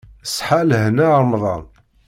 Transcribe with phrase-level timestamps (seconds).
[0.29, 1.63] Ṣṣeḥa lehna ṛemḍan.